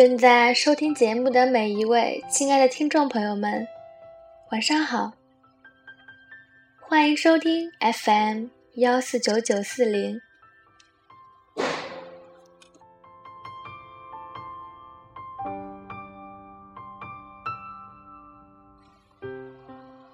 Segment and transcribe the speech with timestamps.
[0.00, 3.68] 正在收听节目的每一位亲爱的听众朋友们，
[4.50, 5.12] 晚上好！
[6.80, 10.18] 欢迎收听 FM 幺四九九四零。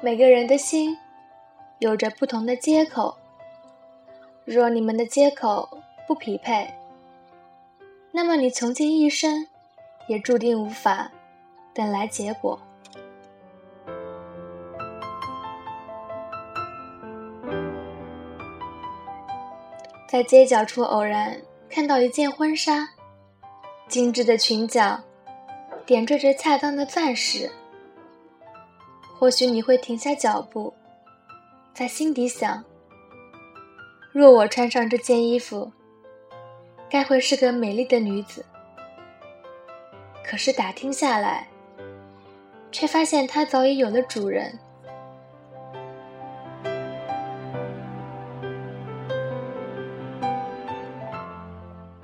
[0.00, 0.98] 每个人的心
[1.78, 3.16] 有着不同的接口，
[4.44, 6.74] 若你们的接口不匹配，
[8.10, 9.46] 那么你穷尽一生
[10.06, 11.10] 也注定无法
[11.74, 12.60] 等来结果。
[20.08, 22.88] 在街角处偶然看到一件婚纱，
[23.88, 25.00] 精致的裙角
[25.84, 27.50] 点缀着恰当的钻石。
[29.18, 30.72] 或许你会停下脚步，
[31.74, 32.64] 在心底想：
[34.12, 35.72] 若我穿上这件衣服，
[36.88, 38.44] 该会是个美丽的女子。
[40.28, 41.46] 可是打听下来，
[42.72, 44.58] 却发现它早已有了主人。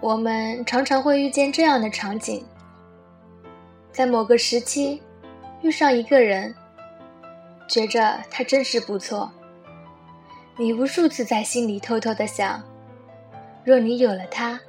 [0.00, 2.44] 我们常常会遇见这样的场景：
[3.90, 5.02] 在某个时期，
[5.62, 6.54] 遇上一个人。
[7.66, 9.32] 觉着他真是不错。
[10.58, 12.62] 你无数次在心里偷偷的想，
[13.64, 14.60] 若你有了他，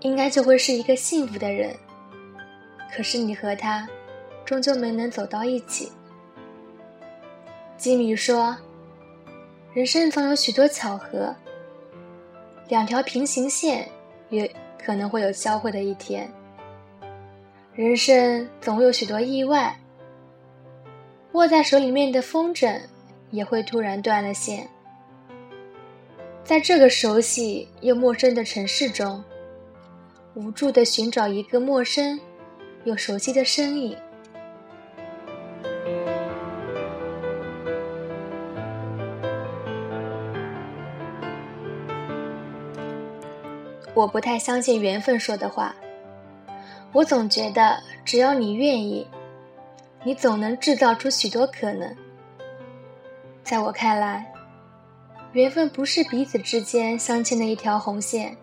[0.00, 1.74] 应该就会是一个幸福的人。
[2.94, 3.88] 可是你和他，
[4.44, 5.90] 终究没能走到一起。
[7.76, 8.56] 吉米说
[9.72, 11.34] ：“人生总有许多巧合，
[12.68, 13.88] 两条平行线
[14.30, 14.50] 也
[14.82, 16.30] 可能会有交汇的一天。
[17.74, 19.76] 人生总有许多意外。”
[21.32, 22.80] 握在手里面的风筝
[23.30, 24.66] 也会突然断了线。
[26.42, 29.22] 在这个熟悉又陌生的城市中，
[30.32, 32.18] 无助的寻找一个陌生
[32.86, 33.94] 又熟悉的身影。
[43.92, 45.74] 我不太相信缘分说的话，
[46.92, 49.06] 我总觉得只要你愿意。
[50.04, 51.96] 你总能制造出许多可能。
[53.42, 54.32] 在我看来，
[55.32, 58.36] 缘分不是彼此之间相牵的一条红线，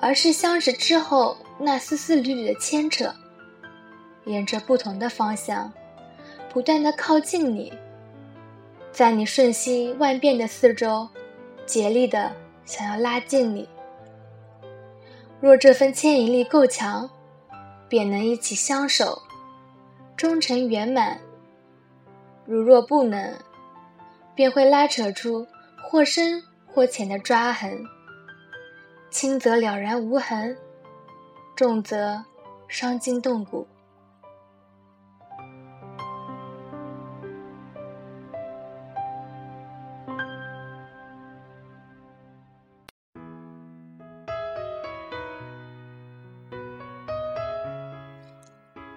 [0.00, 3.14] 而是相识之后那丝丝缕缕的牵扯，
[4.24, 5.72] 沿着不同的方向，
[6.52, 7.72] 不断的靠近你，
[8.92, 11.08] 在你瞬息万变的四周，
[11.66, 12.32] 竭力的
[12.64, 13.68] 想要拉近你。
[15.40, 17.10] 若这份牵引力够强，
[17.88, 19.22] 便能一起相守。
[20.14, 21.18] 终成圆满。
[22.44, 23.34] 如若不能，
[24.36, 25.44] 便会拉扯出
[25.82, 27.84] 或深或浅的抓痕，
[29.10, 30.56] 轻则了然无痕，
[31.56, 32.24] 重则
[32.68, 33.66] 伤筋动骨。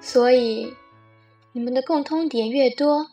[0.05, 0.71] 所以。
[1.57, 3.07] 你们的共通点越多，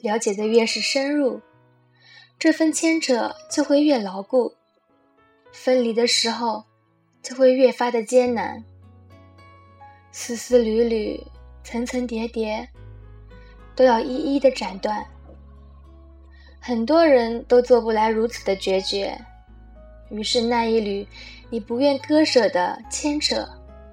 [0.00, 1.38] 了解的越是深入，
[2.38, 4.54] 这份牵扯就会越牢固，
[5.52, 6.64] 分离的时候
[7.22, 8.64] 就会越发的艰难。
[10.12, 11.22] 丝丝缕缕、
[11.62, 12.66] 层层叠叠，
[13.76, 15.04] 都要一一的斩断。
[16.58, 19.14] 很多人都做不来如此的决绝，
[20.08, 21.06] 于是那一缕
[21.50, 23.46] 你不愿割舍的牵扯，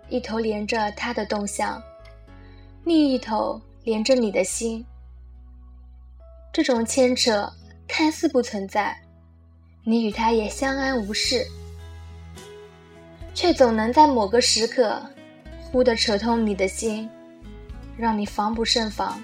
[0.08, 1.84] 一头连着他的动向。
[2.86, 4.86] 另一头连着你的心，
[6.54, 7.52] 这种牵扯
[7.88, 8.96] 看似不存在，
[9.84, 11.44] 你与他也相安无事，
[13.34, 15.02] 却总能在某个时刻
[15.64, 17.10] 忽地扯痛你的心，
[17.98, 19.20] 让你防不胜防。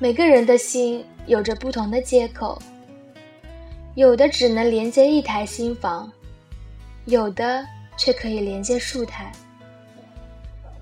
[0.00, 2.60] 每个人的心有着不同的接口，
[3.94, 6.12] 有的只能连接一台心房，
[7.04, 7.64] 有的
[7.96, 9.30] 却可以连接数台。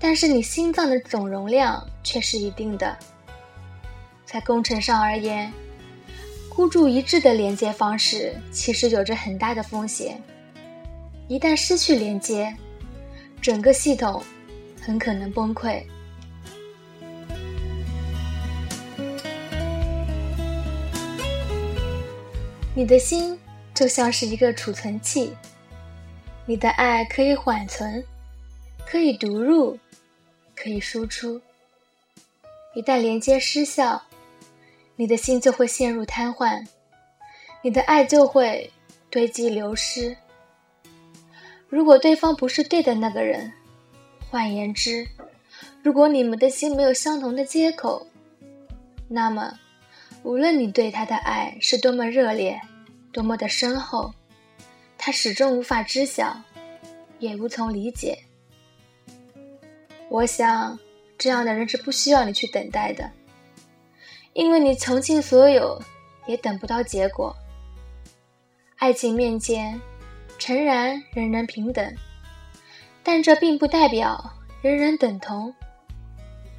[0.07, 2.95] 但是你心脏的总容量却是一定的。
[4.23, 5.51] 在工程上而言，
[6.47, 10.21] 孤注一掷的连接方式其实有着很大的风险。
[11.27, 12.55] 一旦失去连接，
[13.41, 14.21] 整个系统
[14.79, 15.81] 很可能崩溃。
[22.75, 23.35] 你的心
[23.73, 25.35] 就像是一个储存器，
[26.45, 28.05] 你的爱可以缓存，
[28.85, 29.75] 可以读入。
[30.55, 31.41] 可以输出。
[32.73, 34.01] 一旦连接失效，
[34.95, 36.65] 你的心就会陷入瘫痪，
[37.61, 38.71] 你的爱就会
[39.09, 40.15] 堆积流失。
[41.69, 43.51] 如果对方不是对的那个人，
[44.29, 45.07] 换言之，
[45.83, 48.07] 如果你们的心没有相同的接口，
[49.07, 49.57] 那么，
[50.23, 52.59] 无论你对他的爱是多么热烈，
[53.11, 54.13] 多么的深厚，
[54.97, 56.35] 他始终无法知晓，
[57.19, 58.17] 也无从理解。
[60.09, 60.79] 我想，
[61.17, 63.11] 这样的人是不需要你去等待的，
[64.33, 65.81] 因为你穷尽所有，
[66.27, 67.35] 也等不到结果。
[68.77, 69.81] 爱情面前，
[70.37, 71.95] 诚然人人平等，
[73.03, 75.53] 但这并不代表人人等同。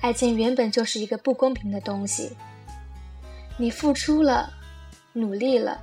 [0.00, 2.36] 爱情原本就是一个不公平的东西。
[3.56, 4.52] 你付出了，
[5.12, 5.80] 努力了，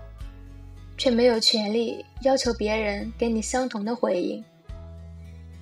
[0.98, 4.44] 却没有权利要求别人给你相同的回应。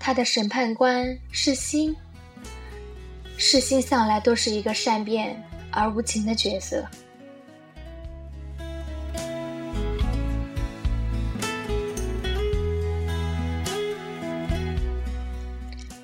[0.04, 1.96] 他的审判官是心，
[3.38, 5.40] 是心向来都是一个善变
[5.70, 6.84] 而无情的角色。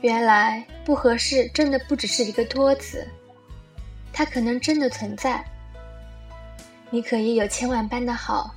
[0.02, 3.06] 原来不合适，真的不只是一个托词，
[4.14, 5.44] 它可能真的存在。
[6.92, 8.54] 你可以有千万般的好，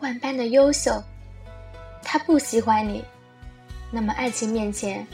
[0.00, 1.02] 万般的优秀，
[2.04, 3.02] 他不喜欢你，
[3.92, 5.06] 那么爱情面前，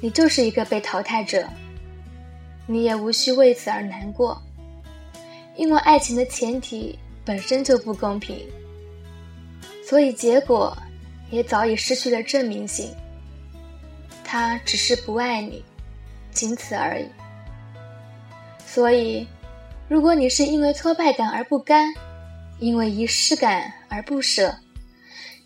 [0.00, 1.46] 你就是一个被淘汰者。
[2.68, 4.40] 你也无需为此而难过，
[5.56, 8.48] 因为爱情的前提本身就不公平，
[9.88, 10.76] 所以结果
[11.30, 12.90] 也早已失去了证明性。
[14.24, 15.64] 他只是不爱你，
[16.32, 17.06] 仅此而已。
[18.66, 19.26] 所以，
[19.88, 21.94] 如果你是因为挫败感而不甘，
[22.58, 24.56] 因为仪式感而不舍，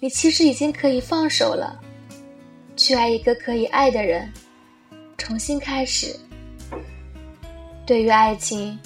[0.00, 1.78] 你其实已经可以放手了，
[2.80, 4.32] 去爱一个可以爱的人，
[5.18, 6.16] 重新开始。
[7.84, 8.78] 对于爱情，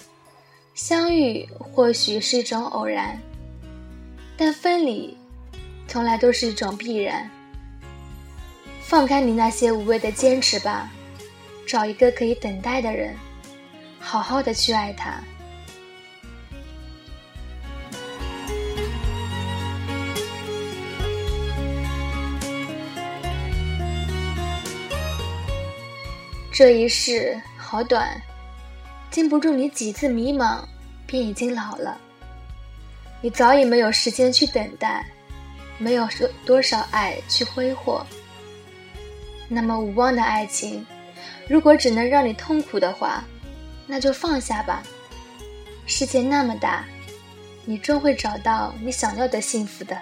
[0.74, 3.16] 相遇或许是一种偶然，
[4.36, 5.16] 但分离，
[5.86, 7.30] 从来都是一种必然。
[8.80, 10.90] 放开你那些无谓的坚持吧，
[11.64, 13.14] 找一个可以等待的人，
[14.00, 15.22] 好好的去爱他。
[26.54, 28.22] 这一世好短，
[29.10, 30.60] 经不住你几次迷茫，
[31.04, 31.98] 便已经老了。
[33.20, 35.04] 你早已没有时间去等待，
[35.78, 38.06] 没有多多少爱去挥霍。
[39.48, 40.86] 那么无望的爱情，
[41.48, 43.24] 如果只能让你痛苦的话，
[43.88, 44.80] 那就放下吧。
[45.86, 46.84] 世界那么大，
[47.64, 49.98] 你终会找到你想要的幸福的。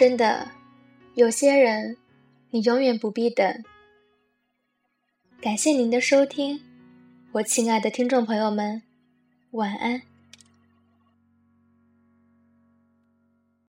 [0.00, 0.52] 真的，
[1.14, 1.98] 有些人，
[2.52, 3.62] 你永远不必等。
[5.42, 6.58] 感谢您的收听，
[7.32, 8.80] 我亲爱的听众朋友们，
[9.50, 10.09] 晚安。